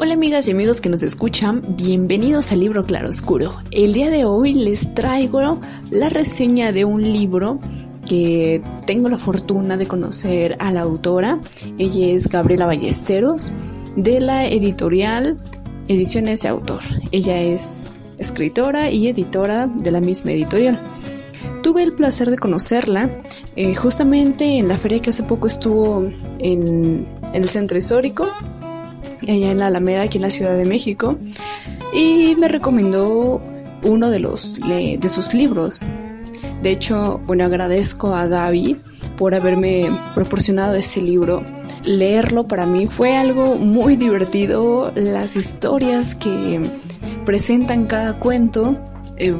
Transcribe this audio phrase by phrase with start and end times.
[0.00, 3.56] Hola amigas y amigos que nos escuchan, bienvenidos al libro Claroscuro.
[3.72, 5.58] El día de hoy les traigo
[5.90, 7.58] la reseña de un libro
[8.08, 11.40] que tengo la fortuna de conocer a la autora.
[11.78, 13.50] Ella es Gabriela Ballesteros
[13.96, 15.36] de la editorial
[15.88, 16.82] Ediciones de Autor.
[17.10, 20.80] Ella es escritora y editora de la misma editorial.
[21.64, 23.10] Tuve el placer de conocerla
[23.56, 28.28] eh, justamente en la feria que hace poco estuvo en el centro histórico
[29.28, 31.18] allá en la Alameda, aquí en la Ciudad de México,
[31.92, 33.40] y me recomendó
[33.82, 35.80] uno de, los, de sus libros.
[36.62, 38.76] De hecho, bueno, agradezco a Gaby
[39.16, 41.42] por haberme proporcionado ese libro.
[41.84, 44.92] Leerlo para mí fue algo muy divertido.
[44.94, 46.60] Las historias que
[47.24, 48.76] presentan cada cuento
[49.18, 49.34] eh,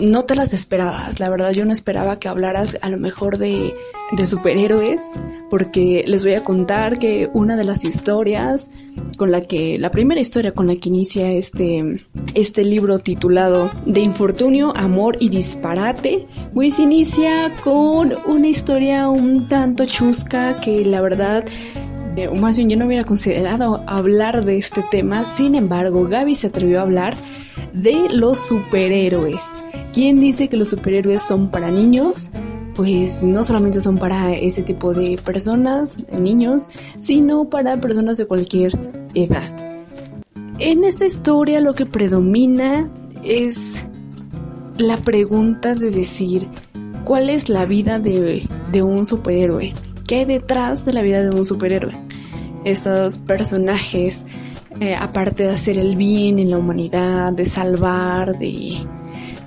[0.00, 1.20] no te las esperabas.
[1.20, 3.74] La verdad yo no esperaba que hablaras a lo mejor de,
[4.12, 5.02] de, superhéroes,
[5.50, 8.70] porque les voy a contar que una de las historias
[9.16, 11.96] con la que, la primera historia con la que inicia este,
[12.34, 19.84] este libro titulado De infortunio, amor y disparate, pues inicia con una historia un tanto
[19.86, 21.44] chusca que la verdad
[22.28, 26.48] o más bien yo no hubiera considerado hablar de este tema, sin embargo Gaby se
[26.48, 27.16] atrevió a hablar
[27.72, 29.64] de los superhéroes.
[29.92, 32.30] ¿Quién dice que los superhéroes son para niños?
[32.74, 38.78] Pues no solamente son para ese tipo de personas, niños, sino para personas de cualquier
[39.14, 39.70] edad.
[40.58, 42.90] En esta historia lo que predomina
[43.22, 43.84] es
[44.76, 46.48] la pregunta de decir,
[47.04, 48.46] ¿cuál es la vida de,
[48.82, 49.74] un superhéroe?
[50.06, 51.94] ¿Qué hay detrás de la vida de un superhéroe?
[52.64, 54.24] Estos personajes,
[54.80, 58.86] eh, aparte de hacer el bien en la humanidad, de salvar, de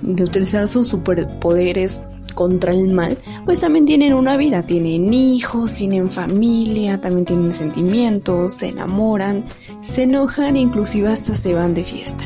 [0.04, 2.02] de utilizar sus superpoderes
[2.34, 8.54] contra el mal, pues también tienen una vida, tienen hijos, tienen familia, también tienen sentimientos,
[8.54, 9.44] se enamoran,
[9.80, 12.24] se enojan e inclusive hasta se van de fiesta.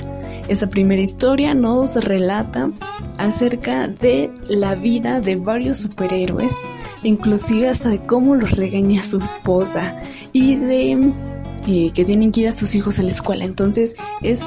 [0.48, 2.70] Esa primera historia nos relata
[3.18, 6.52] acerca de la vida de varios superhéroes,
[7.02, 10.00] inclusive hasta de cómo los regaña su esposa
[10.32, 11.12] y de
[11.66, 13.44] eh, que tienen que ir a sus hijos a la escuela.
[13.44, 14.44] Entonces es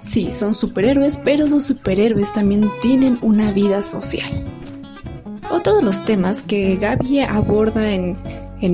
[0.00, 4.44] Sí, son superhéroes, pero esos superhéroes también tienen una vida social.
[5.50, 8.16] Otro de los temas que Gaby aborda en,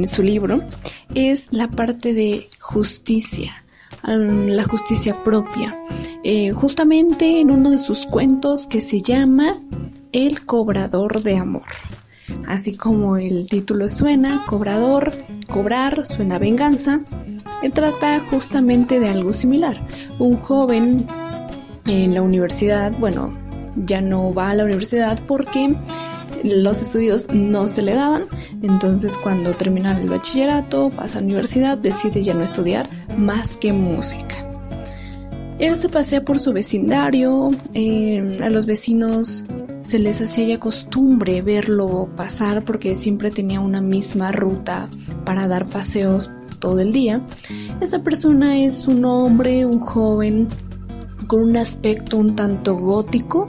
[0.08, 0.62] su libro
[1.14, 3.64] es la parte de justicia,
[4.04, 5.76] la justicia propia.
[6.22, 9.52] Eh, justamente en uno de sus cuentos que se llama
[10.12, 11.66] El cobrador de amor.
[12.46, 15.12] Así como el título suena, cobrador,
[15.48, 17.00] cobrar, suena venganza,
[17.72, 19.76] trata justamente de algo similar.
[20.18, 21.06] Un joven
[21.86, 23.32] en la universidad, bueno,
[23.84, 25.74] ya no va a la universidad porque
[26.42, 28.24] los estudios no se le daban.
[28.62, 33.72] Entonces cuando termina el bachillerato, pasa a la universidad, decide ya no estudiar más que
[33.72, 34.42] música.
[35.58, 39.42] Él se pasea por su vecindario, eh, a los vecinos
[39.80, 44.88] se les hacía ya costumbre verlo pasar porque siempre tenía una misma ruta
[45.24, 47.20] para dar paseos todo el día.
[47.80, 50.48] Esa persona es un hombre, un joven,
[51.26, 53.46] con un aspecto un tanto gótico,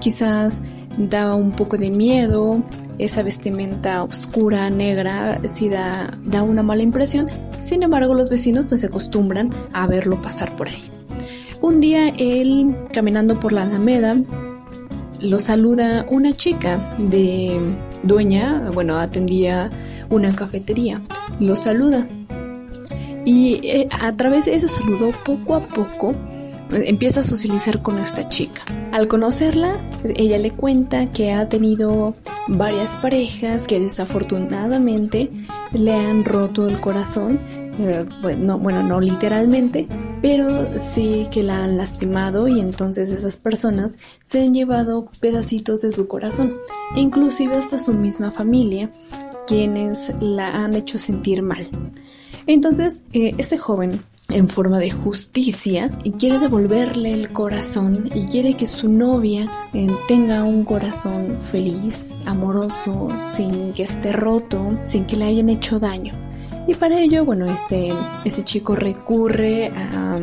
[0.00, 0.62] quizás
[0.98, 2.62] daba un poco de miedo,
[2.98, 7.28] esa vestimenta oscura, negra, sí da, da una mala impresión,
[7.58, 10.90] sin embargo los vecinos pues se acostumbran a verlo pasar por ahí.
[11.60, 14.16] Un día él, caminando por la Alameda,
[15.20, 17.58] lo saluda una chica de
[18.02, 19.70] dueña, bueno, atendía
[20.10, 21.00] una cafetería,
[21.40, 22.06] lo saluda
[23.28, 26.14] y eh, a través de ese saludo, poco a poco,
[26.70, 28.62] empieza a socializar con esta chica.
[28.90, 32.14] Al conocerla, ella le cuenta que ha tenido
[32.46, 35.30] varias parejas que desafortunadamente
[35.72, 37.38] le han roto el corazón.
[37.78, 39.86] Eh, bueno, bueno, no literalmente,
[40.20, 45.90] pero sí que la han lastimado y entonces esas personas se han llevado pedacitos de
[45.90, 46.54] su corazón,
[46.96, 48.92] inclusive hasta su misma familia,
[49.46, 51.68] quienes la han hecho sentir mal.
[52.46, 54.00] Entonces, eh, ese joven
[54.30, 60.44] en forma de justicia quiere devolverle el corazón y quiere que su novia eh, tenga
[60.44, 66.27] un corazón feliz, amoroso, sin que esté roto, sin que le hayan hecho daño.
[66.68, 67.94] Y para ello, bueno, este,
[68.26, 70.20] este chico recurre a,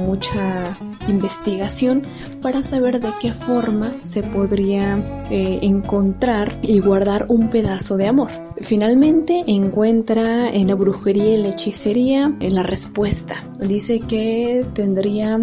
[0.00, 0.76] mucha
[1.08, 2.02] investigación
[2.42, 4.98] para saber de qué forma se podría
[5.30, 8.30] eh, encontrar y guardar un pedazo de amor.
[8.60, 13.44] Finalmente encuentra en la brujería y la hechicería la respuesta.
[13.60, 15.40] Dice que tendría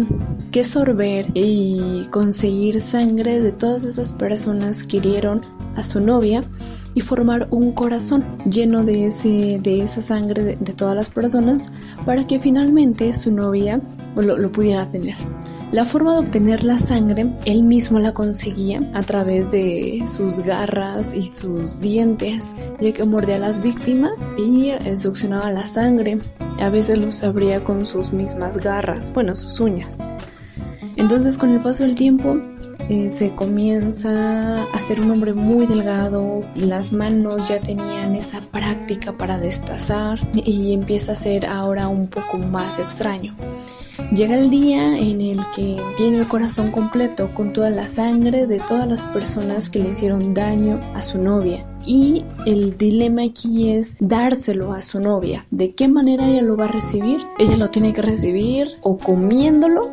[0.50, 5.40] que sorber y conseguir sangre de todas esas personas que hirieron
[5.76, 6.42] a su novia
[6.98, 11.68] y formar un corazón lleno de, ese, de esa sangre de, todas las personas
[12.04, 13.80] para que finalmente su novia
[14.16, 15.14] lo, pudiera tener.
[15.70, 21.14] La forma de obtener la sangre, él mismo la conseguía a través de sus garras
[21.14, 26.18] y sus dientes, ya que mordía a las víctimas y succionaba la sangre.
[26.58, 30.04] A veces los abría con sus mismas garras, bueno, sus uñas.
[30.96, 32.36] Entonces, con el paso del tiempo,
[32.88, 39.12] eh, se comienza a ser un hombre muy delgado, las manos ya tenían esa práctica
[39.16, 43.36] para destazar y empieza a ser ahora un poco más extraño.
[44.14, 48.58] Llega el día en el que tiene el corazón completo con toda la sangre de
[48.58, 51.66] todas las personas que le hicieron daño a su novia.
[51.84, 55.46] Y el dilema aquí es dárselo a su novia.
[55.50, 57.20] ¿De qué manera ella lo va a recibir?
[57.38, 59.92] Ella lo tiene que recibir o comiéndolo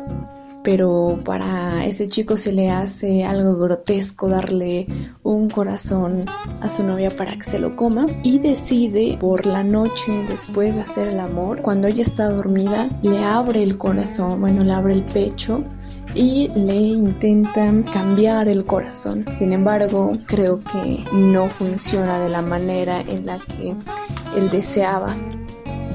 [0.66, 4.88] pero para ese chico se le hace algo grotesco darle
[5.22, 6.24] un corazón
[6.60, 10.80] a su novia para que se lo coma y decide por la noche después de
[10.80, 15.04] hacer el amor, cuando ella está dormida, le abre el corazón, bueno, le abre el
[15.04, 15.62] pecho
[16.16, 19.24] y le intentan cambiar el corazón.
[19.36, 23.72] Sin embargo, creo que no funciona de la manera en la que
[24.36, 25.14] él deseaba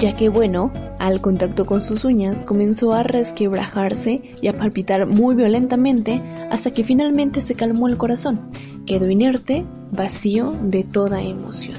[0.02, 5.36] ya que bueno, al contacto con sus uñas comenzó a resquebrajarse y a palpitar muy
[5.36, 6.20] violentamente
[6.50, 8.40] hasta que finalmente se calmó el corazón.
[8.84, 11.76] Quedó inerte, vacío de toda emoción.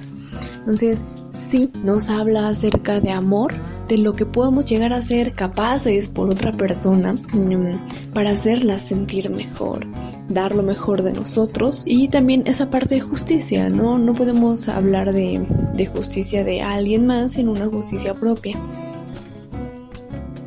[0.60, 3.54] Entonces, sí, nos habla acerca de amor,
[3.88, 9.30] de lo que podemos llegar a ser capaces por otra persona mm, para hacerla sentir
[9.30, 9.86] mejor,
[10.30, 13.98] dar lo mejor de nosotros y también esa parte de justicia, ¿no?
[13.98, 18.58] No podemos hablar de, de justicia de alguien más, sino una justicia propia.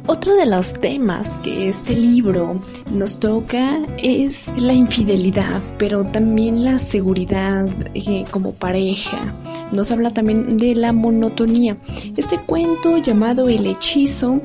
[0.09, 2.61] Otro de los temas que este libro
[2.93, 9.35] nos toca es la infidelidad, pero también la seguridad eh, como pareja.
[9.73, 11.77] Nos habla también de la monotonía.
[12.17, 14.41] Este cuento llamado El hechizo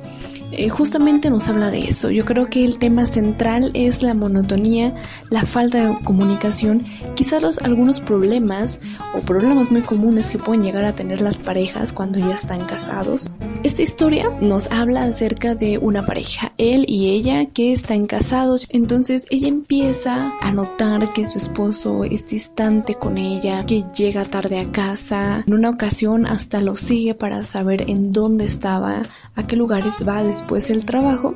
[0.52, 2.10] eh, justamente nos habla de eso.
[2.10, 4.96] Yo creo que el tema central es la monotonía,
[5.30, 6.86] la falta de comunicación,
[7.16, 8.80] quizás los, algunos problemas
[9.16, 13.30] o problemas muy comunes que pueden llegar a tener las parejas cuando ya están casados.
[13.63, 19.28] Esta historia nos habla acerca de una pareja, él y ella que están casados, entonces
[19.30, 24.72] ella empieza a notar que su esposo es distante con ella, que llega tarde a
[24.72, 29.04] casa, en una ocasión hasta lo sigue para saber en dónde estaba,
[29.35, 31.35] a qué lugares va después del trabajo.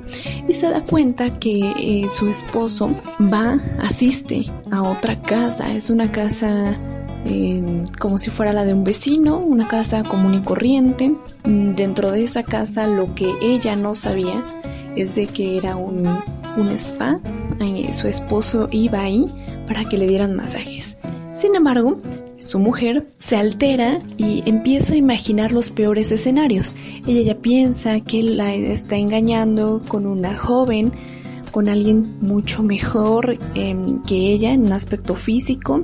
[0.50, 2.90] Y se da cuenta que eh, su esposo
[3.22, 6.76] va, asiste a otra casa, es una casa
[7.26, 11.14] eh, como si fuera la de un vecino, una casa común y corriente.
[11.44, 14.44] Dentro de esa casa lo que ella no sabía
[14.96, 16.08] es de que era un,
[16.58, 17.20] un spa,
[17.60, 19.28] eh, su esposo iba ahí
[19.68, 20.98] para que le dieran masajes.
[21.34, 22.00] Sin embargo,
[22.38, 26.76] su mujer se altera y empieza a imaginar los peores escenarios.
[27.08, 30.92] Ella ya piensa que la está engañando con una joven,
[31.52, 35.84] con alguien mucho mejor em, que ella en un aspecto físico,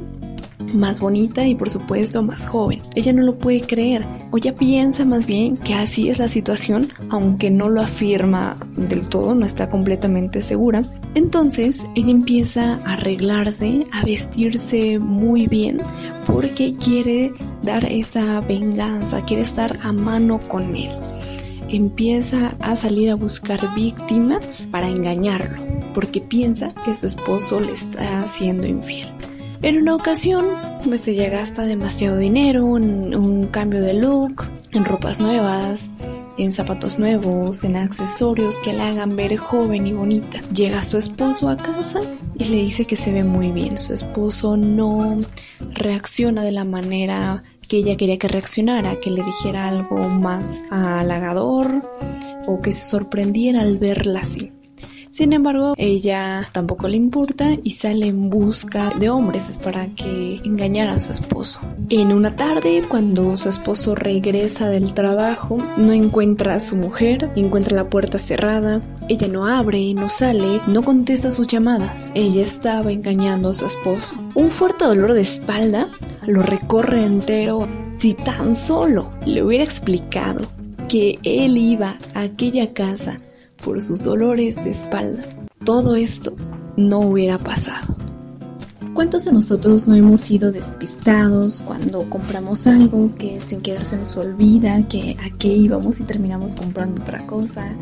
[0.74, 2.82] más bonita y por supuesto más joven.
[2.96, 6.90] Ella no lo puede creer o ya piensa más bien que así es la situación,
[7.10, 10.82] aunque no lo afirma del todo, no está completamente segura.
[11.16, 15.82] Entonces ella empieza a arreglarse, a vestirse muy bien
[16.25, 20.92] porque quiere dar esa venganza, quiere estar a mano con él.
[21.70, 25.58] Empieza a salir a buscar víctimas para engañarlo,
[25.94, 29.08] porque piensa que su esposo le está haciendo infiel.
[29.63, 30.46] En una ocasión,
[30.84, 35.91] pues se llega hasta demasiado dinero, un, un cambio de look, en ropas nuevas,
[36.39, 40.41] en zapatos nuevos, en accesorios que la hagan ver joven y bonita.
[40.51, 42.01] Llega su esposo a casa
[42.39, 43.77] y le dice que se ve muy bien.
[43.77, 45.20] Su esposo no
[45.74, 51.84] reacciona de la manera que ella quería que reaccionara, que le dijera algo más halagador
[52.48, 54.51] o que se sorprendiera al verla así.
[55.12, 60.39] Sin embargo, ella tampoco le importa y sale en busca de hombres es para que
[60.46, 61.60] engañara a su esposo.
[61.89, 67.75] En una tarde, cuando su esposo regresa del trabajo, no encuentra a su mujer, encuentra
[67.75, 72.13] la puerta cerrada, ella no abre, no sale, no contesta sus llamadas.
[72.15, 74.15] Ella estaba engañando a su esposo.
[74.34, 75.89] Un fuerte dolor de espalda
[76.25, 77.68] lo recorre entero.
[77.98, 80.39] Si tan solo le hubiera explicado
[80.88, 83.20] que él iba a aquella casa
[83.63, 85.24] por sus dolores de espalda,
[85.63, 86.36] todo esto
[86.77, 87.96] no hubiera pasado.
[88.94, 94.18] ¿Cuántos de nosotros no hemos sido despistados cuando compramos algo que sin querer se nos
[94.18, 97.74] olvida que a qué íbamos y terminamos comprando otra cosa?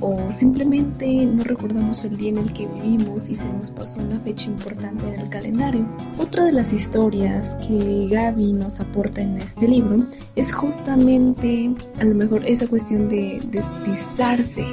[0.00, 4.18] O simplemente no recordamos el día en el que vivimos y se nos pasó una
[4.20, 5.86] fecha importante en el calendario.
[6.18, 12.14] Otra de las historias que Gaby nos aporta en este libro es justamente a lo
[12.14, 14.64] mejor esa cuestión de despistarse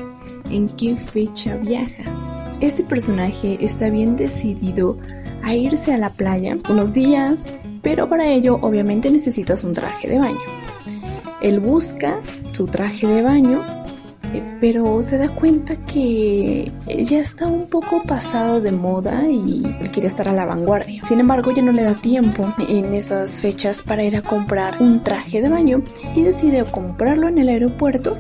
[0.52, 2.32] en qué fecha viajas.
[2.60, 4.98] Este personaje está bien decidido
[5.44, 10.20] a irse a la playa unos días, pero para ello obviamente necesitas un traje de
[10.20, 10.40] baño.
[11.42, 12.20] Él busca
[12.52, 13.64] su traje de baño,
[14.34, 19.92] eh, pero se da cuenta que ya está un poco pasado de moda y él
[19.92, 21.04] quiere estar a la vanguardia.
[21.04, 25.04] Sin embargo, ya no le da tiempo en esas fechas para ir a comprar un
[25.04, 25.84] traje de baño
[26.16, 28.18] y decide comprarlo en el aeropuerto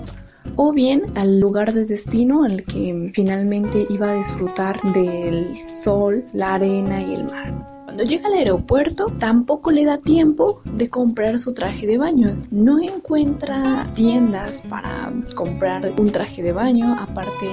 [0.57, 6.55] o bien al lugar de destino al que finalmente iba a disfrutar del sol, la
[6.55, 7.53] arena y el mar.
[7.85, 12.35] Cuando llega al aeropuerto, tampoco le da tiempo de comprar su traje de baño.
[12.51, 16.95] No encuentra tiendas para comprar un traje de baño.
[16.99, 17.47] Aparte,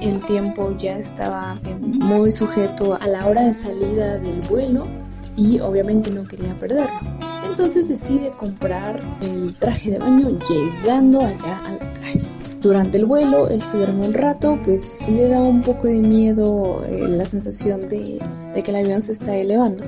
[0.00, 4.84] el tiempo ya estaba muy sujeto a la hora de salida del vuelo
[5.36, 7.00] y obviamente no quería perderlo.
[7.48, 11.93] Entonces decide comprar el traje de baño llegando allá a la.
[12.64, 16.82] Durante el vuelo, él se duerme un rato, pues le da un poco de miedo
[16.88, 18.18] eh, la sensación de,
[18.54, 19.84] que el avión se está elevando.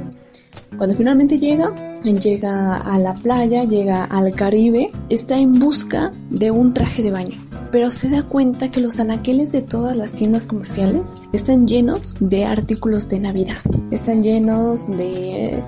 [0.77, 6.75] Cuando finalmente llega, llega a la playa, llega al Caribe, está en busca de un
[6.75, 7.43] traje de baño
[7.73, 12.47] pero se da cuenta que los anaqueles de todas las tiendas comerciales están llenos de
[12.47, 13.57] artículos de Navidad.
[13.91, 15.63] Están llenos de,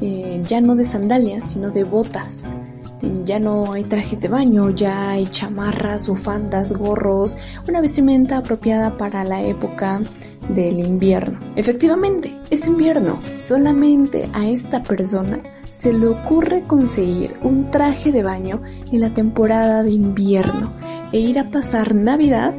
[0.00, 2.56] eh, ya no de sandalias, sino de botas,
[3.24, 7.36] ya no hay trajes de baño, ya hay chamarras, bufandas, gorros,
[7.68, 10.00] una vestimenta apropiada para la época
[10.48, 11.38] del invierno.
[11.56, 13.18] Efectivamente, es invierno.
[13.42, 19.82] Solamente a esta persona se le ocurre conseguir un traje de baño en la temporada
[19.82, 20.72] de invierno
[21.12, 22.54] e ir a pasar Navidad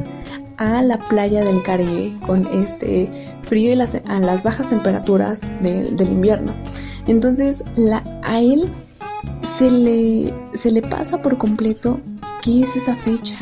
[0.58, 3.10] a la playa del Caribe con este
[3.44, 6.54] frío y las, a las bajas temperaturas del invierno.
[7.08, 8.70] Entonces la, a él
[9.58, 12.00] se le, se le pasa por completo
[12.48, 13.38] qué es esa fecha.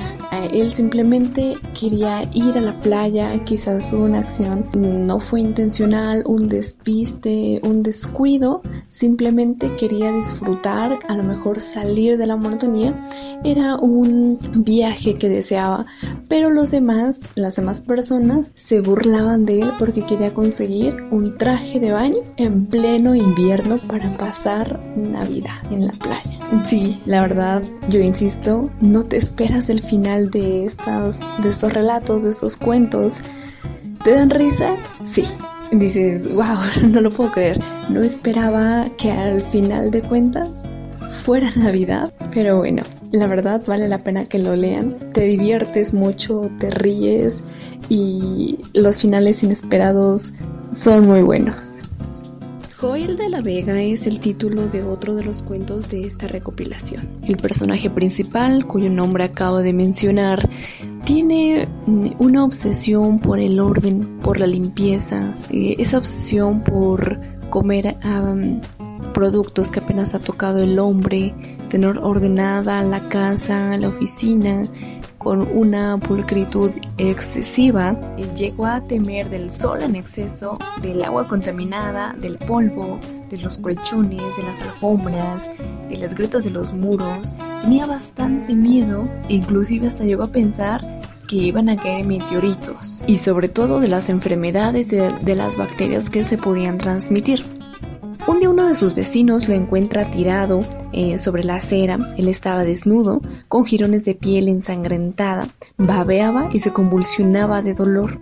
[0.52, 6.50] Él simplemente quería ir a la playa, quizás fue una acción, no fue intencional, un
[6.50, 13.00] despiste, un descuido, simplemente quería disfrutar, a lo mejor salir de la monotonía,
[13.44, 15.86] era un viaje que deseaba,
[16.28, 21.80] pero los demás, las demás personas se burlaban de él porque quería conseguir un traje
[21.80, 26.40] de baño en pleno invierno para pasar Navidad en la playa.
[26.64, 32.24] Sí, la verdad, yo insisto, no te esperas el final de, estas, de estos relatos,
[32.24, 33.14] de esos cuentos.
[34.04, 34.76] ¿Te dan risa?
[35.04, 35.24] Sí.
[35.72, 36.60] Dices, wow,
[36.90, 37.60] no lo puedo creer.
[37.90, 40.64] No esperaba que al final de cuentas
[41.24, 44.96] fuera Navidad, pero bueno, la verdad vale la pena que lo lean.
[45.14, 47.44] Te diviertes mucho, te ríes
[47.90, 50.34] y los finales inesperados
[50.72, 51.82] son muy buenos.
[52.80, 57.08] Joel de la Vega es el título de otro de los cuentos de esta recopilación.
[57.24, 60.50] El personaje principal, cuyo nombre acabo de mencionar,
[61.06, 61.70] tiene
[62.20, 67.96] una obsesión por el orden, por la limpieza, eh, esa obsesión por comer
[69.14, 71.34] productos que apenas ha tocado el hombre,
[71.70, 74.66] tener ordenada la casa, la oficina,
[75.26, 78.00] con una pulcritud excesiva,
[78.36, 83.00] llegó a temer del sol en exceso, del agua contaminada, del polvo,
[83.32, 85.50] de los colchones, de las alfombras,
[85.90, 87.34] de las grietas de los muros.
[87.62, 90.86] Tenía bastante miedo e inclusive hasta llegó a pensar
[91.28, 96.12] que iban a caer meteoritos y sobre todo de las enfermedades de, de las bacterias
[96.12, 97.55] que se podían transmitir.
[98.28, 100.62] Un día uno de sus vecinos lo encuentra tirado
[100.94, 106.74] eh, sobre la acera, él estaba desnudo, con jirones de piel ensangrentada, babeaba y se
[106.74, 108.20] convulsionaba de dolor.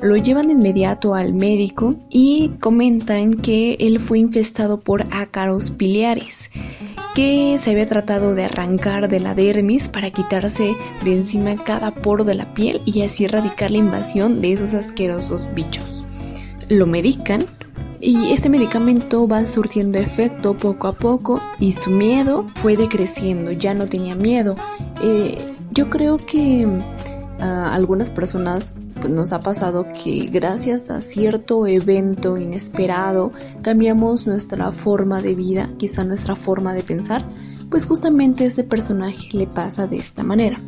[0.00, 6.48] Lo llevan inmediato al médico y comentan que él fue infestado por ácaros biliares,
[7.16, 12.22] que se había tratado de arrancar de la dermis para quitarse de encima cada poro
[12.22, 16.04] de la piel y así erradicar la invasión de esos asquerosos bichos.
[16.68, 17.44] Lo medican
[18.02, 23.74] y este medicamento va surtiendo efecto poco a poco y su miedo fue decreciendo, ya
[23.74, 24.56] no tenía miedo.
[25.00, 25.38] Eh,
[25.70, 26.66] yo creo que
[27.38, 33.30] a algunas personas pues, nos ha pasado que gracias a cierto evento inesperado
[33.62, 37.24] cambiamos nuestra forma de vida, quizá nuestra forma de pensar,
[37.70, 40.58] pues justamente a ese personaje le pasa de esta manera.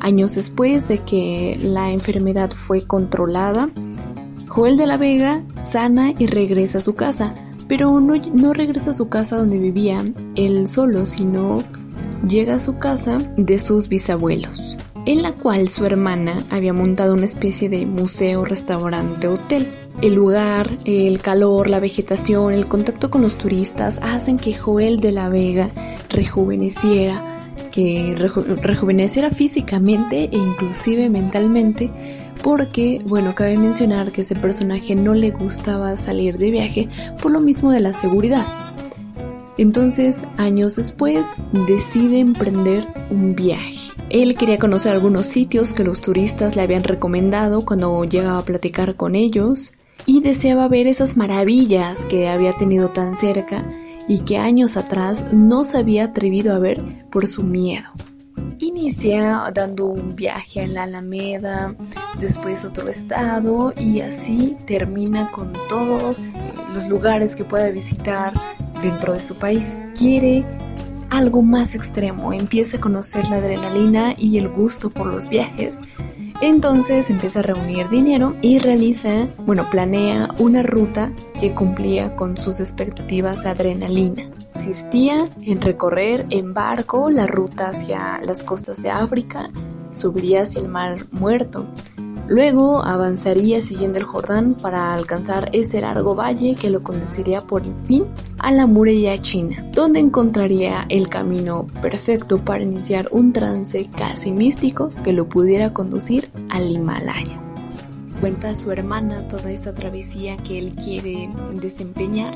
[0.00, 3.70] Años después de que la enfermedad fue controlada,
[4.52, 7.34] Joel de la Vega sana y regresa a su casa,
[7.68, 10.04] pero no, no regresa a su casa donde vivía
[10.34, 11.64] él solo, sino
[12.28, 17.24] llega a su casa de sus bisabuelos en la cual su hermana había montado una
[17.24, 19.66] especie de museo, restaurante, hotel.
[20.02, 25.12] El lugar, el calor, la vegetación, el contacto con los turistas hacen que Joel de
[25.12, 25.70] la Vega
[26.10, 31.90] rejuveneciera, que rejuveneciera físicamente e inclusive mentalmente,
[32.42, 36.88] porque, bueno, cabe mencionar que ese personaje no le gustaba salir de viaje
[37.20, 38.46] por lo mismo de la seguridad.
[39.58, 41.26] Entonces, años después,
[41.66, 43.92] decide emprender un viaje.
[44.08, 48.96] Él quería conocer algunos sitios que los turistas le habían recomendado cuando llegaba a platicar
[48.96, 49.72] con ellos
[50.06, 53.64] y deseaba ver esas maravillas que había tenido tan cerca
[54.08, 57.90] y que años atrás no se había atrevido a ver por su miedo.
[58.58, 61.74] Inicia dando un viaje a la Alameda,
[62.20, 66.18] después otro estado y así termina con todos
[66.72, 68.32] los lugares que puede visitar
[68.82, 69.78] dentro de su país.
[69.98, 70.44] Quiere
[71.10, 75.78] algo más extremo, empieza a conocer la adrenalina y el gusto por los viajes.
[76.40, 82.58] Entonces empieza a reunir dinero y realiza, bueno, planea una ruta que cumplía con sus
[82.58, 84.28] expectativas adrenalina.
[84.52, 89.50] Consistía en recorrer en barco la ruta hacia las costas de África,
[89.90, 91.66] subiría hacia el mar muerto,
[92.28, 97.74] Luego avanzaría siguiendo el Jordán para alcanzar ese largo valle que lo conduciría por el
[97.84, 98.06] fin
[98.38, 104.90] a la muralla china, donde encontraría el camino perfecto para iniciar un trance casi místico
[105.02, 107.38] que lo pudiera conducir al Himalaya.
[108.20, 111.28] Cuenta a su hermana toda esa travesía que él quiere
[111.60, 112.34] desempeñar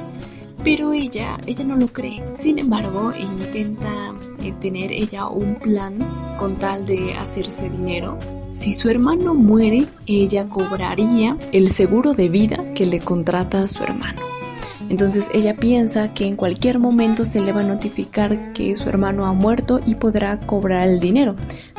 [0.65, 2.23] pero ella, ella no lo cree.
[2.37, 5.99] Sin embargo, intenta eh, tener ella un plan
[6.39, 8.19] con tal de hacerse dinero
[8.57, 13.85] si su hermano muere, ella cobraría el seguro de vida que le contrata a su
[13.85, 14.23] hermano.
[14.89, 19.27] Entonces ella piensa que en cualquier momento se le va a notificar que su hermano
[19.27, 21.37] ha muerto y podrá cobrar el dinero.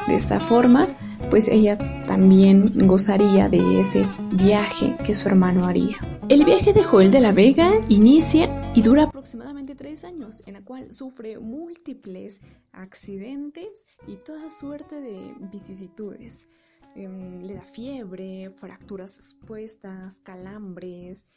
[0.08, 0.86] De esta forma,
[1.30, 5.98] pues ella también gozaría de ese viaje que su hermano haría.
[6.30, 10.62] El viaje de Joel de la Vega inicia y dura aproximadamente tres años, en la
[10.64, 16.48] cual sufre múltiples accidentes y toda suerte de vicisitudes.
[16.98, 21.28] Em, le da fiebre, fracturas expuestas, calambres,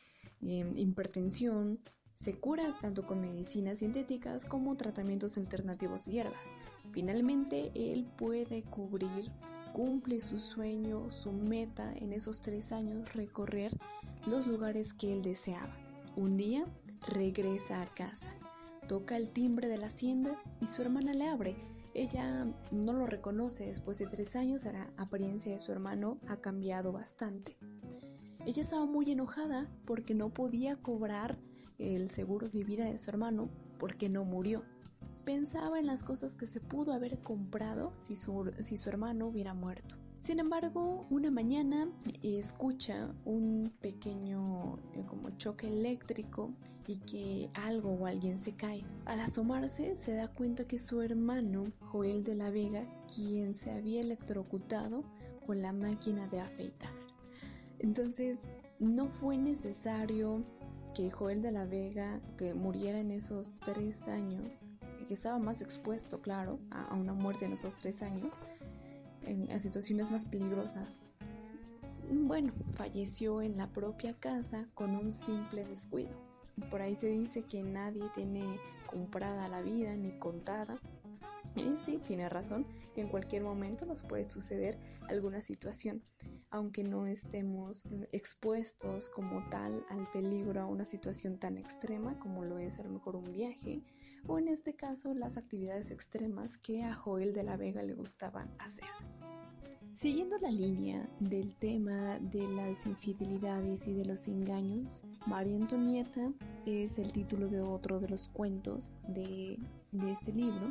[0.40, 1.78] em, hipertensión.
[2.14, 6.54] Se cura tanto con medicinas sintéticas como tratamientos alternativos de hierbas.
[6.92, 9.30] Finalmente, él puede cubrir,
[9.72, 13.76] cumple su sueño, su meta en esos tres años, recorrer
[14.26, 15.76] los lugares que él deseaba.
[16.16, 16.64] Un día
[17.06, 18.33] regresa a casa,
[18.88, 21.56] toca el timbre de la hacienda y su hermana le abre
[21.94, 26.92] ella no lo reconoce después de tres años, la apariencia de su hermano ha cambiado
[26.92, 27.56] bastante.
[28.46, 31.38] Ella estaba muy enojada porque no podía cobrar
[31.78, 34.62] el seguro de vida de su hermano porque no murió.
[35.24, 39.54] Pensaba en las cosas que se pudo haber comprado si su, si su hermano hubiera
[39.54, 39.96] muerto.
[40.20, 41.88] Sin embargo, una mañana
[42.22, 46.52] escucha un pequeño eh, como choque eléctrico
[46.87, 48.85] y que algo o alguien se cae.
[49.06, 54.02] Al asomarse se da cuenta que su hermano, Joel de la Vega, quien se había
[54.02, 55.04] electrocutado
[55.46, 56.92] con la máquina de afeitar.
[57.78, 58.40] Entonces,
[58.78, 60.44] no fue necesario
[60.94, 64.64] que Joel de la Vega, que muriera en esos tres años,
[65.10, 68.32] que estaba más expuesto, claro, a una muerte en esos tres años,
[69.26, 71.02] en, a situaciones más peligrosas.
[72.12, 76.12] Bueno, falleció en la propia casa con un simple descuido.
[76.70, 80.76] Por ahí se dice que nadie tiene comprada la vida ni contada.
[81.56, 82.64] Y sí, tiene razón,
[83.00, 86.02] en cualquier momento nos puede suceder alguna situación,
[86.50, 92.58] aunque no estemos expuestos como tal al peligro a una situación tan extrema como lo
[92.58, 93.82] es a lo mejor un viaje,
[94.26, 98.50] o en este caso las actividades extremas que a Joel de la Vega le gustaban
[98.58, 98.88] hacer.
[99.92, 106.32] Siguiendo la línea del tema de las infidelidades y de los engaños, María Antonieta
[106.64, 109.58] es el título de otro de los cuentos de,
[110.08, 110.70] este libro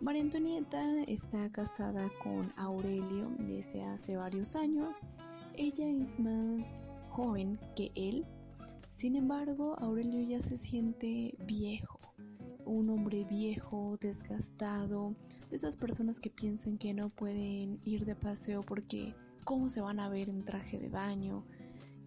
[0.00, 4.96] María Antonieta está casada con Aurelio desde hace varios años.
[5.54, 6.72] Ella es más
[7.08, 8.24] joven que él.
[8.92, 11.98] Sin embargo, Aurelio ya se siente viejo.
[12.64, 15.16] Un hombre viejo, desgastado,
[15.50, 19.98] de esas personas que piensan que no pueden ir de paseo porque cómo se van
[19.98, 21.42] a ver en traje de baño,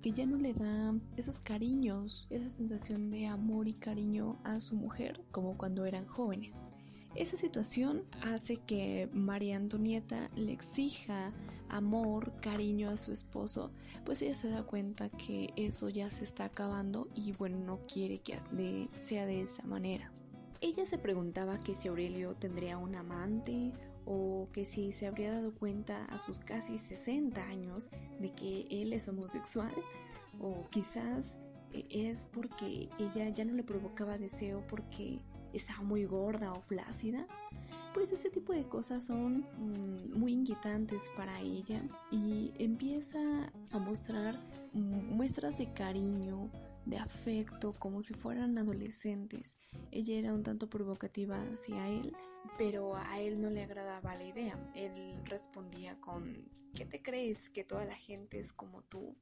[0.01, 4.77] que ya no le da esos cariños, esa sensación de amor y cariño a su
[4.77, 6.70] mujer como cuando eran jóvenes.
[7.15, 11.33] Esa situación hace que María Antonieta le exija
[11.67, 13.71] amor, cariño a su esposo,
[14.05, 18.19] pues ella se da cuenta que eso ya se está acabando y bueno, no quiere
[18.19, 18.39] que
[18.99, 20.11] sea de esa manera.
[20.61, 23.73] Ella se preguntaba que si Aurelio tendría un amante
[24.05, 28.93] o que si se habría dado cuenta a sus casi 60 años de que él
[28.93, 29.73] es homosexual
[30.39, 31.37] o quizás
[31.89, 35.19] es porque ella ya no le provocaba deseo porque
[35.53, 37.25] estaba muy gorda o flácida.
[37.93, 43.19] Pues ese tipo de cosas son mm, muy inquietantes para ella y empieza
[43.71, 44.39] a mostrar
[44.73, 46.49] mm, muestras de cariño,
[46.85, 49.57] de afecto, como si fueran adolescentes.
[49.91, 52.15] Ella era un tanto provocativa hacia él,
[52.57, 54.57] pero a él no le agradaba la idea.
[54.75, 59.15] Él respondía con ¿qué te crees que toda la gente es como tú?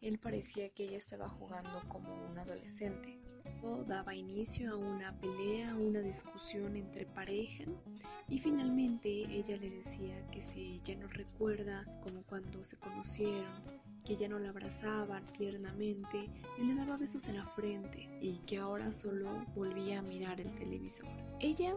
[0.00, 3.18] Él parecía que ella estaba jugando como un adolescente.
[3.60, 7.64] Todo daba inicio a una pelea, una discusión entre pareja
[8.28, 13.62] y finalmente ella le decía que si ya no recuerda como cuando se conocieron,
[14.04, 18.58] que ya no la abrazaba tiernamente y le daba besos en la frente y que
[18.58, 21.06] ahora solo volvía a mirar el televisor.
[21.40, 21.74] Ella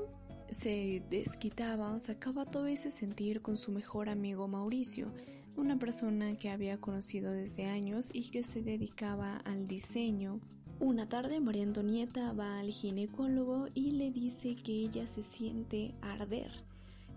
[0.52, 5.12] se desquitaba, sacaba todo ese sentir con su mejor amigo Mauricio,
[5.56, 10.40] una persona que había conocido desde años y que se dedicaba al diseño.
[10.80, 16.52] Una tarde María Antonieta va al ginecólogo y le dice que ella se siente arder,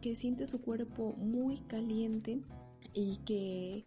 [0.01, 2.40] que siente su cuerpo muy caliente
[2.94, 3.85] y que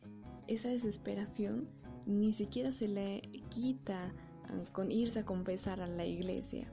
[0.54, 1.68] esa desesperación
[2.06, 4.14] ni siquiera se le quita
[4.46, 6.72] ah, con irse a confesar a la iglesia.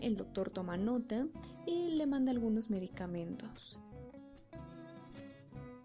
[0.00, 1.26] El doctor toma nota
[1.66, 3.78] y le manda algunos medicamentos.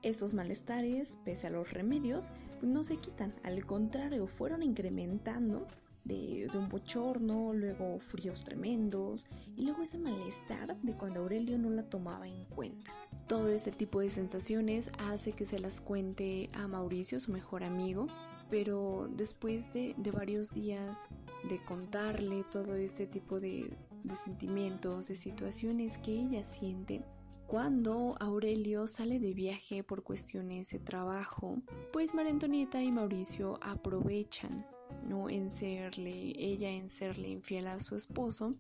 [0.02, 5.68] Estos malestares, pese a los remedios, no se quitan, al contrario, fueron incrementando
[6.06, 9.26] de, de, un bochorno, luego fríos tremendos
[9.58, 12.92] y luego ese malestar de cuando Aurelio no la tomaba en cuenta.
[13.30, 18.08] Todo ese tipo de sensaciones hace que se las cuente a Mauricio, su mejor amigo,
[18.50, 21.04] pero después de, varios días
[21.48, 23.72] de contarle todo ese tipo de,
[24.04, 27.06] de sentimientos, de situaciones que ella siente,
[27.46, 31.56] cuando Aurelio sale de viaje por cuestiones de trabajo,
[31.94, 34.66] pues María Antonieta y Mauricio aprovechan
[35.08, 38.56] no en serle ella en serle infiel a su esposo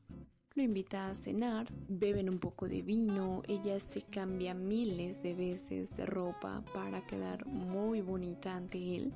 [0.60, 5.96] lo invita a cenar, beben un poco de vino, ella se cambia miles de veces
[5.96, 9.14] de ropa para quedar muy bonita ante él.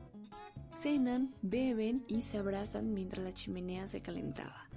[0.74, 4.70] Cenan, beben y se abrazan mientras la chimenea se calentaba.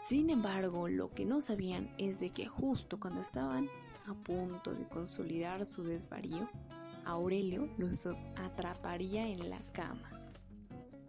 [0.00, 3.68] Sin embargo, lo que no sabían es de que justo cuando estaban
[4.06, 6.48] a punto de consolidar su desvarío,
[7.04, 8.06] Aurelio los
[8.36, 10.30] atraparía en la cama.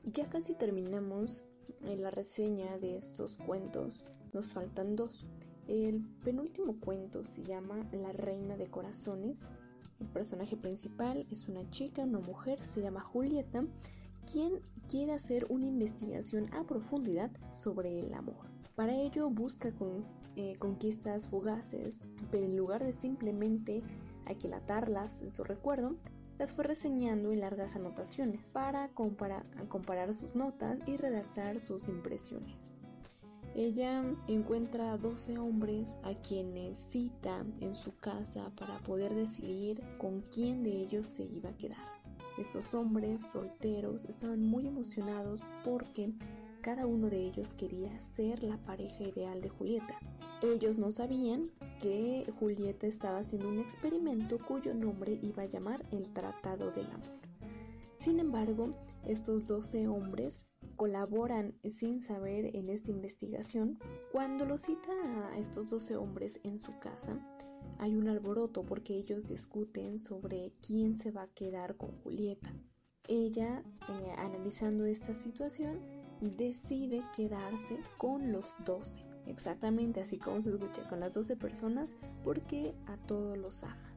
[0.06, 1.44] Ya casi terminamos
[1.84, 4.02] en la reseña de estos cuentos
[4.34, 5.26] nos faltan dos.
[5.68, 9.52] El penúltimo cuento se llama La Reina de Corazones.
[10.00, 13.64] El personaje principal es una chica, una mujer, se llama Julieta,
[14.32, 18.50] quien quiere hacer una investigación a profundidad sobre el amor.
[18.76, 19.72] Para ello busca
[20.36, 23.84] eh, conquistas fugaces, pero en lugar de simplemente
[24.26, 25.96] aquilatarlas en su recuerdo,
[26.40, 32.73] las fue reseñando en largas anotaciones para comparar sus notas y redactar sus impresiones.
[33.56, 40.22] Ella encuentra a 12 hombres a quienes cita en su casa para poder decidir con
[40.22, 42.02] quién de ellos se iba a quedar.
[42.40, 46.14] Estos hombres solteros estaban muy emocionados porque
[46.62, 50.00] cada uno de ellos quería ser la pareja ideal de Julieta.
[50.42, 56.10] Ellos no sabían que Julieta estaba haciendo un experimento cuyo nombre iba a llamar el
[56.10, 57.20] Tratado del Amor.
[57.98, 58.74] Sin embargo,
[59.06, 63.80] estos 12 hombres colaboran sin saber en esta investigación.
[64.12, 64.92] Cuando lo cita
[65.32, 67.20] a estos 12 hombres en su casa,
[67.80, 72.54] hay un alboroto porque ellos discuten sobre quién se va a quedar con Julieta.
[73.08, 75.80] Ella, eh, analizando esta situación,
[76.22, 79.04] decide quedarse con los 12.
[79.26, 83.93] Exactamente así como se escucha con las 12 personas porque a todos los ama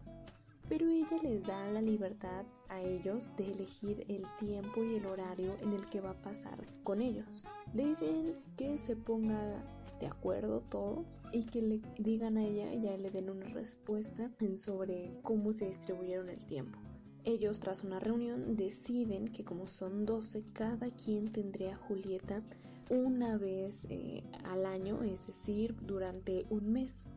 [0.68, 5.57] pero ella les da la libertad a ellos de elegir el tiempo y el horario
[5.61, 7.46] en el que va a pasar con ellos.
[7.74, 9.62] Le dicen que se ponga
[10.00, 15.12] de acuerdo todo y que le digan a ella, ya le den una respuesta sobre
[15.22, 16.79] cómo se distribuyeron el tiempo.
[17.24, 22.42] Ellos tras una reunión deciden que como son 12, cada quien tendría a Julieta
[22.88, 27.09] una vez eh, al año, es decir, durante un mes.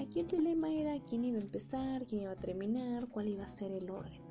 [0.00, 3.48] Aquí el dilema era quién iba a empezar, quién iba a terminar, cuál iba a
[3.48, 4.22] ser el orden.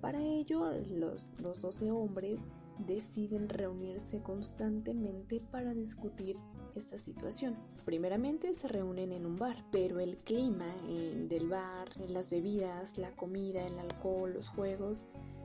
[0.00, 2.46] Para ello, los, los 12 hombres
[2.86, 6.36] deciden reunirse constantemente para discutir
[6.76, 7.56] esta situación.
[7.84, 13.10] Primeramente se reúnen en un bar, pero el clima eh, del bar, las bebidas, la
[13.16, 15.04] comida, el alcohol, los juegos,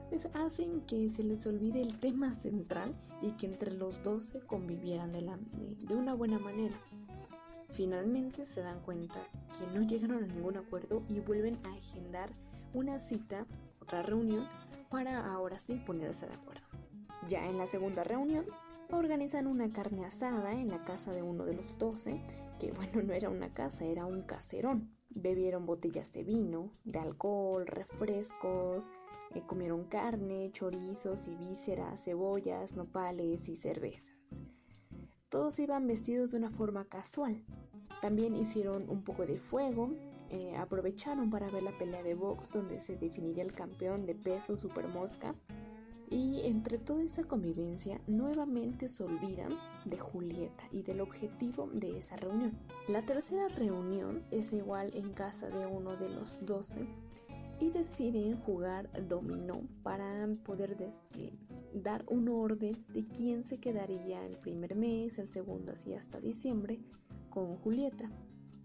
[0.09, 5.11] pues hacen que se les olvide el tema central y que entre los 12 convivieran
[5.11, 5.39] de, la,
[5.81, 6.79] de una buena manera.
[7.73, 9.19] Finalmente se dan cuenta
[9.57, 12.29] que no llegaron a ningún acuerdo y vuelven a agendar
[12.73, 13.47] una cita,
[13.81, 14.47] otra reunión,
[14.89, 16.61] para ahora sí ponerse de acuerdo.
[17.27, 18.45] Ya en la segunda reunión,
[18.91, 22.21] organizan una carne asada en la casa de uno de los doce,
[22.59, 24.95] que bueno, no era una casa, era un caserón.
[25.09, 28.91] Bebieron botellas de vino, de alcohol, refrescos,
[29.33, 34.13] eh, comieron carne, chorizos y vísceras, cebollas, nopales y cervezas.
[35.33, 37.43] Todos iban vestidos de una forma casual.
[38.03, 39.89] También hicieron un poco de fuego,
[40.29, 44.55] eh, aprovecharon para ver la pelea de box donde se definiría el campeón de peso
[44.59, 45.33] super mosca.
[46.07, 52.15] Y entre toda esa convivencia, nuevamente se olvidan de Julieta y del objetivo de esa
[52.15, 52.51] reunión.
[52.87, 56.85] La tercera reunión es igual en casa de uno de los doce
[57.59, 60.77] y deciden jugar dominó para poder
[61.17, 61.33] eh,
[61.73, 66.79] dar un orden de quién se quedaría el primer mes, el segundo así hasta diciembre
[67.29, 68.09] con Julieta.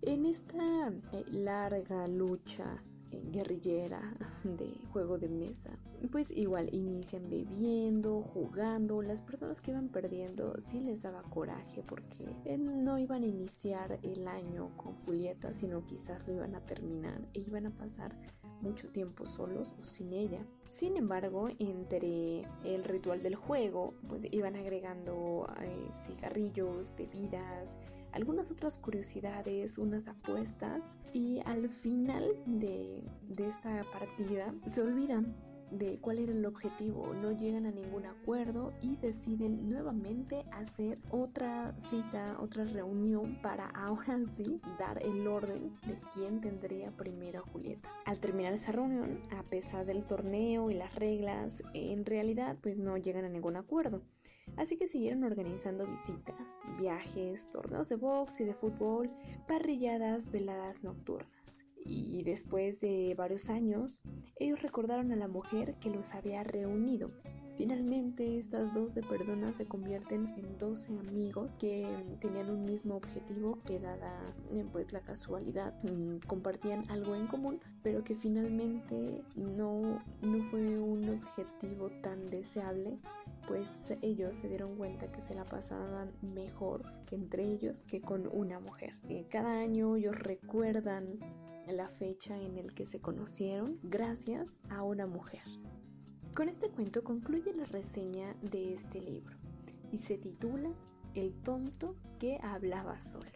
[0.03, 5.71] En esta eh, larga lucha eh, guerrillera de juego de mesa,
[6.13, 12.37] pues igual inician bebiendo, jugando, las personas que iban perdiendo sí les daba coraje porque
[12.59, 17.41] no iban a iniciar el año con Julieta, sino quizás lo iban a terminar e
[17.41, 18.15] iban a pasar
[18.61, 20.45] mucho tiempo solos o sin ella.
[20.71, 27.79] Sin embargo, entre el ritual del juego, pues iban agregando eh, cigarrillos, bebidas,
[28.13, 35.35] algunas otras curiosidades, unas apuestas y al final de, de esta partida se olvidan
[35.71, 41.75] de cuál era el objetivo, no llegan a ningún acuerdo y deciden nuevamente hacer otra
[41.79, 47.91] cita, otra reunión para ahora sí dar el orden de quién tendría primero a Julieta.
[48.05, 52.97] Al terminar esa reunión, a pesar del torneo y las reglas, en realidad pues no
[52.97, 54.03] llegan a ningún acuerdo.
[54.57, 56.39] Así que siguieron organizando visitas,
[56.79, 59.11] viajes, torneos de box y de fútbol,
[59.47, 61.38] parrilladas, veladas nocturnas
[61.85, 64.01] y después de varios años,
[64.37, 67.11] ellos recordaron a la mujer que los había reunido.
[67.59, 71.89] Finalmente, estas 12 personas se convierten en 12 amigos que
[72.21, 77.59] tenían un mismo objetivo que dada eh, pues la casualidad mm, compartían algo en común,
[77.83, 82.97] pero que finalmente no, no fue un objetivo tan deseable
[83.49, 88.61] pues ellos se dieron cuenta que se la pasaban mejor entre ellos que con una
[88.61, 88.95] mujer.
[89.09, 91.19] Eh, cada año ellos recuerdan
[91.67, 95.43] la fecha en el que se conocieron gracias a una mujer.
[96.35, 99.37] Con este cuento concluye la reseña de este libro
[99.91, 100.71] y se titula
[101.15, 103.27] El tonto que hablaba solo.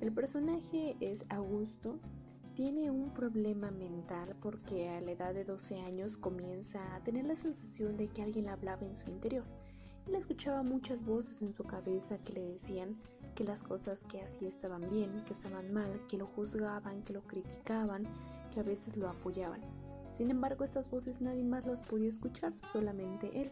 [0.00, 1.98] El personaje es Augusto,
[2.54, 7.36] tiene un problema mental porque a la edad de 12 años comienza a tener la
[7.36, 9.44] sensación de que alguien le hablaba en su interior.
[10.08, 12.98] Él escuchaba muchas voces en su cabeza que le decían
[13.34, 17.22] que las cosas que hacía estaban bien, que estaban mal, que lo juzgaban, que lo
[17.22, 18.04] criticaban,
[18.50, 19.60] que a veces lo apoyaban.
[20.08, 23.50] Sin embargo, estas voces nadie más las podía escuchar, solamente él.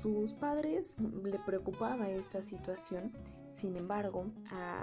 [0.00, 3.12] Sus padres le preocupaba esta situación,
[3.50, 4.32] sin embargo,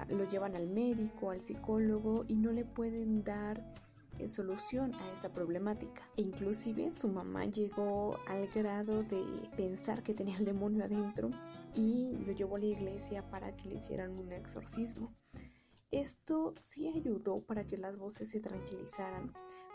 [0.08, 3.64] lo llevan al médico, al psicólogo y no le pueden dar
[4.18, 6.08] eh, solución a esa problemática.
[6.16, 9.24] E inclusive su mamá llegó al grado de
[9.56, 11.30] pensar que tenía el demonio adentro
[11.74, 15.14] y lo llevó a la iglesia para que le hicieran un exorcismo.
[15.90, 19.32] Esto sí ayudó para que las voces se tranquilizaran,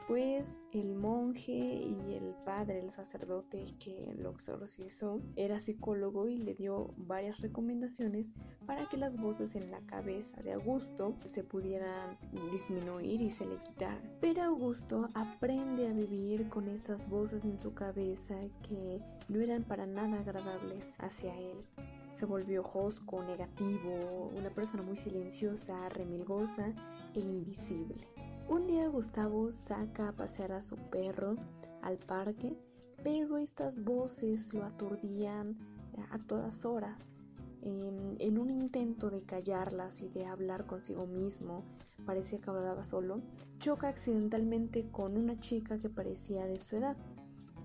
[0.08, 6.54] pues el monje y el padre, el sacerdote que lo exorcizó, era psicólogo y le
[6.54, 8.32] dio varias recomendaciones
[8.68, 12.18] para que las voces en la cabeza de Augusto se pudieran
[12.52, 14.02] disminuir y se le quitaran.
[14.22, 18.36] Pero Augusto aprende a vivir con estas voces en su cabeza
[18.68, 21.66] que no eran para nada agradables hacia él.
[22.14, 26.74] Se volvió hosco, negativo, una persona muy silenciosa, remilgosa
[27.14, 28.08] e invisible.
[28.48, 31.36] Un día Gustavo saca a pasear a su perro
[31.82, 32.58] al parque,
[33.04, 35.58] pero estas voces lo aturdían
[36.12, 37.14] a todas horas.
[37.62, 41.64] En, un intento de callarlas y de hablar consigo mismo,
[42.06, 43.22] parecía que hablaba solo,
[43.60, 46.98] choca accidentalmente con una chica que parecía de su edad.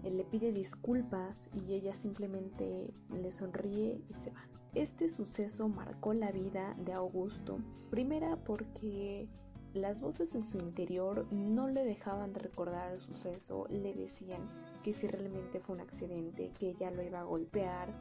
[0.05, 4.49] Él le pide disculpas y ella simplemente le sonríe y se va.
[4.75, 7.59] Este suceso marcó la vida de Augusto,
[7.91, 9.29] primera porque
[9.75, 14.49] las voces en su interior no le dejaban de recordar el suceso, le decían
[14.83, 17.93] que si realmente fue un accidente, que ella lo iba a golpear,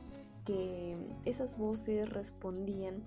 [0.45, 3.03] que esas voces respondían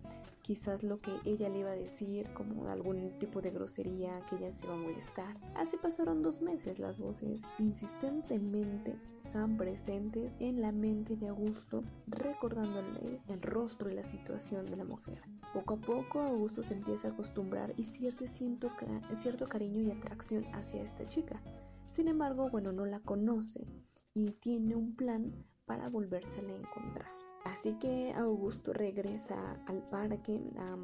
[0.50, 4.52] quizás lo que ella le iba a decir como algún tipo de grosería que ella
[4.52, 5.36] se iba a molestar.
[5.54, 13.20] Así pasaron dos meses, las voces insistentemente estaban presentes en la mente de Augusto, recordándole
[13.28, 15.22] el rostro y la situación de la mujer.
[15.54, 20.82] Poco a poco Augusto se empieza a acostumbrar y cierto, cierto cariño y atracción hacia
[20.82, 21.40] esta chica.
[21.86, 23.68] Sin embargo, bueno, no la conoce
[24.14, 25.32] y tiene un plan
[25.64, 27.19] para volvérsela a encontrar.
[27.44, 30.40] Así que Augusto regresa al parque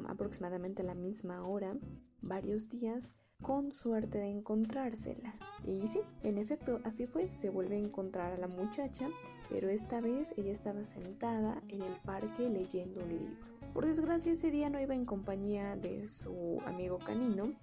[0.07, 1.75] aproximadamente a la misma hora,
[2.21, 5.35] varios días, con suerte de encontrársela.
[5.63, 9.09] Y sí, en efecto, así fue, se vuelve a encontrar a la muchacha,
[9.49, 13.35] pero esta vez ella estaba sentada en el parque leyendo un libro.
[13.73, 17.53] Por desgracia ese día no iba en compañía de su amigo canino,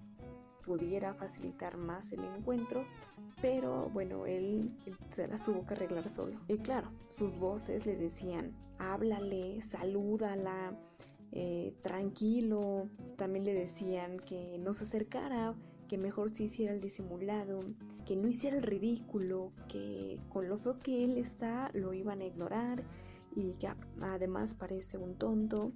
[0.65, 2.85] pudiera facilitar más el encuentro,
[3.41, 4.71] pero bueno, él
[5.09, 6.39] se las tuvo que arreglar solo.
[6.47, 10.77] Y claro, sus voces le decían, háblale, salúdala,
[11.31, 12.89] eh, tranquilo.
[13.17, 15.55] También le decían que no se acercara,
[15.87, 17.59] que mejor se hiciera el disimulado,
[18.05, 22.25] que no hiciera el ridículo, que con lo feo que él está lo iban a
[22.25, 22.83] ignorar
[23.35, 23.69] y que
[24.01, 25.71] además parece un tonto.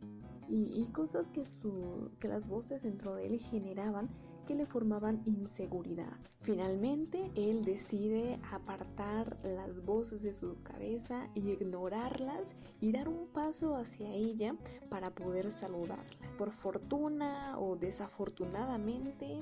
[0.48, 4.10] Y, y cosas que, su, que las voces dentro de él generaban
[4.56, 6.18] le formaban inseguridad.
[6.42, 13.76] Finalmente, él decide apartar las voces de su cabeza y ignorarlas y dar un paso
[13.76, 14.56] hacia ella
[14.90, 16.36] para poder saludarla.
[16.38, 19.42] Por fortuna o desafortunadamente,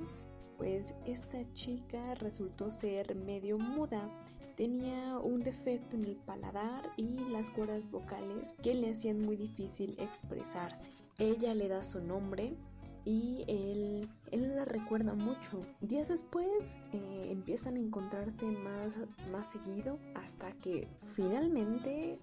[0.58, 4.10] pues esta chica resultó ser medio muda.
[4.56, 9.96] Tenía un defecto en el paladar y las cuerdas vocales que le hacían muy difícil
[10.00, 10.90] expresarse.
[11.20, 12.56] Ella le da su nombre
[13.08, 15.62] y él, él la recuerda mucho.
[15.80, 18.94] Días después eh, empiezan a encontrarse más,
[19.32, 22.20] más seguido hasta que finalmente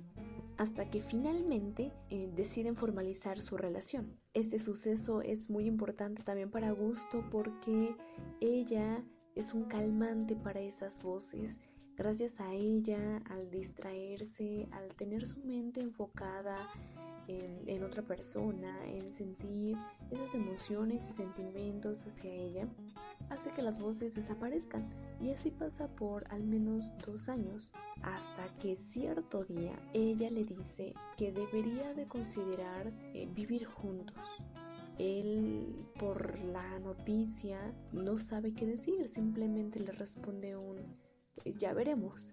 [0.58, 4.20] hasta que finalmente eh, deciden formalizar su relación.
[4.34, 7.96] Este suceso es muy importante también para Augusto porque
[8.40, 9.02] ella
[9.34, 11.58] es un calmante para esas voces.
[11.96, 16.68] Gracias a ella, al distraerse, al tener su mente enfocada
[17.28, 19.76] en, otra persona, en sentir
[20.10, 22.68] esas emociones y sentimientos hacia ella,
[23.30, 24.88] hace que las voces desaparezcan.
[25.20, 30.94] Y así pasa por al menos dos años, hasta que cierto día ella le dice
[31.16, 34.16] que debería de considerar eh, vivir juntos.
[34.98, 37.58] Él, por la noticia,
[37.92, 40.76] no sabe qué decir, simplemente le responde un,
[41.42, 42.32] pues ya veremos.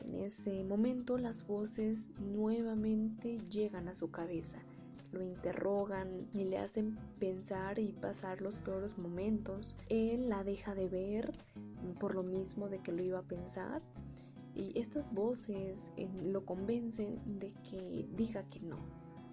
[0.00, 4.58] En ese momento las voces nuevamente llegan a su cabeza,
[5.12, 9.74] lo interrogan y le hacen pensar y pasar los peores momentos.
[9.88, 11.32] Él la deja de ver
[11.98, 13.82] por lo mismo de que lo iba a pensar
[14.54, 18.78] y estas voces eh, lo convencen de que diga que no,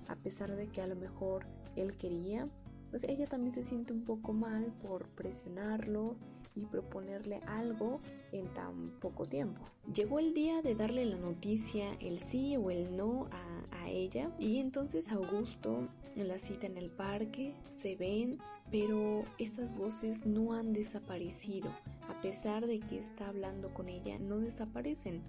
[0.07, 1.45] a pesar de que a lo mejor
[1.75, 2.47] él quería,
[2.89, 6.17] pues ella también se siente un poco mal por presionarlo
[6.55, 7.99] y proponerle algo
[8.31, 9.61] en tan poco tiempo.
[9.93, 14.31] Llegó el día de darle la noticia, el sí o el no a, a ella
[14.39, 20.73] y entonces Augusto la cita en el parque, se ven, pero esas voces no han
[20.73, 21.69] desaparecido.
[22.09, 25.21] A pesar de que está hablando con ella, no desaparecen.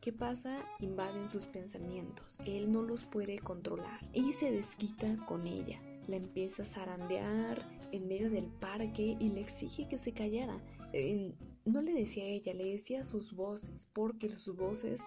[0.00, 0.64] ¿Qué pasa?
[0.80, 2.38] Invaden sus pensamientos.
[2.46, 8.08] Él no los puede controlar y se desquita con ella la empieza a zarandear en
[8.08, 10.60] medio del parque y le exige que se callara,
[10.92, 11.32] eh,
[11.68, 15.00] no le decía a ella, le decía a sus voces, porque sus voces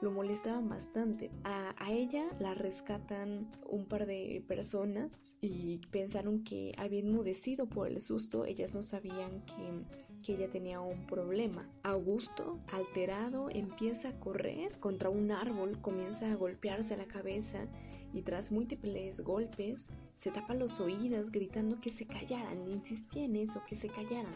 [0.00, 1.30] lo molestaban bastante.
[1.44, 8.00] A, ella la rescatan un par de personas y pensaron que había enmudecido por el
[8.00, 11.68] susto, ellas no sabían que, que ella tenía un problema.
[11.82, 17.66] Augusto, alterado, empieza a correr contra un árbol, comienza a golpearse la cabeza
[18.12, 23.62] y tras múltiples golpes se tapa los oídos gritando que se callaran, insistía en eso,
[23.66, 24.34] que se callaran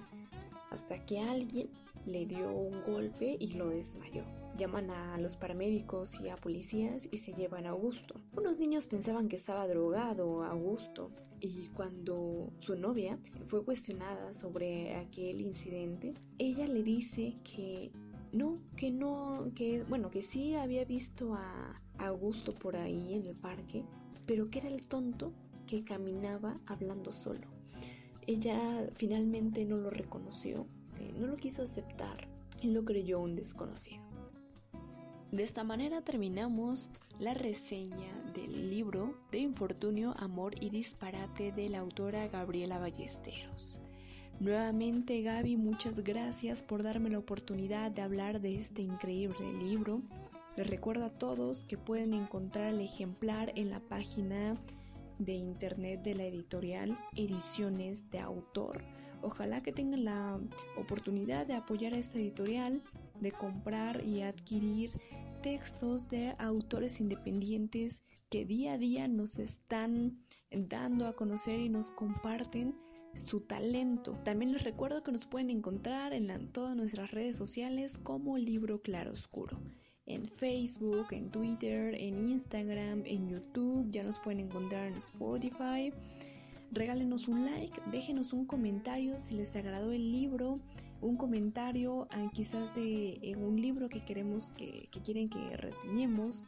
[0.71, 1.69] hasta que alguien
[2.07, 4.25] le dio un golpe y lo desmayó.
[4.57, 8.15] Llaman a los paramédicos y a policías y se llevan a Augusto.
[8.37, 11.11] Unos niños pensaban que estaba drogado Augusto
[11.41, 13.19] y cuando su novia
[13.49, 17.91] fue cuestionada sobre aquel incidente, ella le dice que
[18.33, 23.37] no, que no, que bueno, que sí había visto a Augusto por ahí en el
[23.37, 23.85] parque,
[24.27, 25.33] pero que era el tonto
[25.73, 27.49] que caminaba hablando solo.
[28.27, 30.67] Ella finalmente no lo reconoció,
[31.01, 32.29] eh, no lo quiso aceptar
[32.61, 34.03] y lo creyó un desconocido.
[35.31, 41.79] De esta manera terminamos la reseña del libro de Infortunio, Amor y Disparate de la
[41.79, 43.81] autora Gabriela Ballesteros.
[44.41, 50.03] Nuevamente Gaby, muchas gracias por darme la oportunidad de hablar de este increíble libro.
[50.55, 54.59] Les recuerdo a todos que pueden encontrar el ejemplar en la página
[55.25, 58.83] de internet de la editorial Ediciones de Autor.
[59.23, 60.41] Ojalá que tengan la
[60.77, 62.83] oportunidad de apoyar a esta editorial,
[63.21, 64.91] de comprar y adquirir
[65.43, 70.19] textos de autores independientes que día a día nos están
[70.51, 72.75] dando a conocer y nos comparten
[73.15, 74.19] su talento.
[74.25, 79.61] También les recuerdo que nos pueden encontrar en todas nuestras redes sociales como Libro Claroscuro
[80.07, 85.93] en Facebook, en Twitter, en Instagram, en YouTube, ya nos pueden encontrar en Spotify.
[86.71, 90.59] Regálenos un like, déjenos un comentario si les agradó el libro,
[91.01, 96.47] un comentario ah, quizás de un libro que queremos que, que quieren que reseñemos.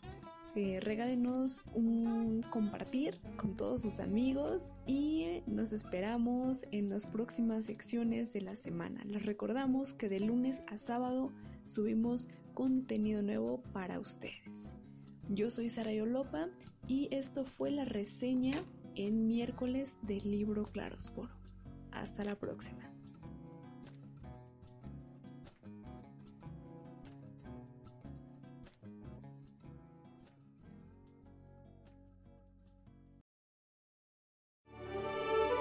[0.56, 8.32] Eh, regálenos un compartir con todos sus amigos y nos esperamos en las próximas secciones
[8.32, 9.02] de la semana.
[9.04, 11.32] Les recordamos que de lunes a sábado
[11.64, 14.72] subimos contenido nuevo para ustedes.
[15.28, 16.48] Yo soy Sara Yolopa
[16.86, 18.52] y esto fue la reseña
[18.94, 21.30] en miércoles del libro Claroscuro.
[21.90, 22.90] Hasta la próxima.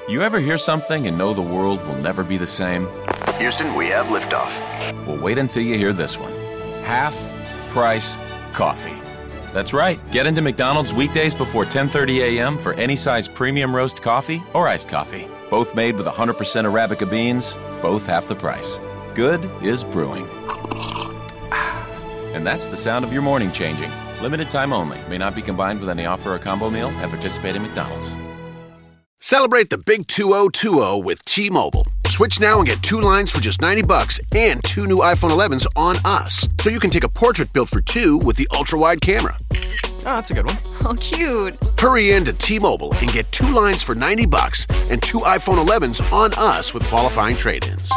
[0.10, 2.88] You ever hear something and know the world will never be the same?
[3.39, 4.60] Houston, we have liftoff.
[5.08, 6.43] Well, wait until you hear this one
[6.84, 7.15] half
[7.69, 8.17] price
[8.53, 8.99] coffee.
[9.53, 9.99] That's right.
[10.11, 12.57] Get into McDonald's weekdays before 10:30 a.m.
[12.57, 15.27] for any size premium roast coffee or iced coffee.
[15.49, 18.79] Both made with 100% arabica beans, both half the price.
[19.13, 20.27] Good is brewing.
[22.34, 23.91] And that's the sound of your morning changing.
[24.19, 24.97] Limited time only.
[25.07, 28.17] May not be combined with any offer or combo meal at participating McDonald's.
[29.19, 31.93] Celebrate the big 2020 with T-Mobile.
[32.08, 35.66] Switch now and get two lines for just 90 bucks and two new iPhone 11s
[35.76, 36.47] on us.
[36.60, 39.38] So you can take a portrait built for two with the ultra-wide camera.
[39.51, 40.58] Oh, that's a good one.
[40.86, 41.58] Oh, cute.
[41.80, 46.01] Hurry in to T-Mobile and get two lines for 90 bucks and two iPhone 11s
[46.12, 47.89] on us with qualifying trade-ins.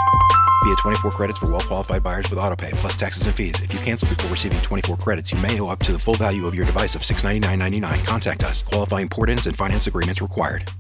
[0.63, 3.59] Via 24 credits for well-qualified buyers with AutoPay, plus taxes and fees.
[3.61, 6.47] If you cancel before receiving 24 credits, you may owe up to the full value
[6.47, 8.05] of your device of $699.99.
[8.05, 8.63] Contact us.
[8.63, 10.71] Qualifying port-ins and finance agreements required.